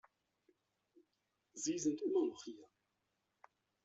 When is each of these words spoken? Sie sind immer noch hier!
Sie 1.53 1.77
sind 1.77 2.01
immer 2.01 2.25
noch 2.25 2.43
hier! 2.43 2.65